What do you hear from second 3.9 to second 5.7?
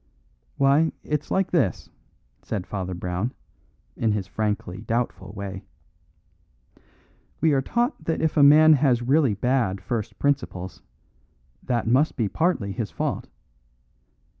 in his frankly doubtful way: